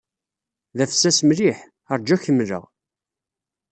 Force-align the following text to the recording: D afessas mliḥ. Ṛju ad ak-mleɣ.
D 0.77 0.79
afessas 0.83 1.19
mliḥ. 1.27 1.59
Ṛju 1.99 2.13
ad 2.15 2.19
ak-mleɣ. 2.21 2.63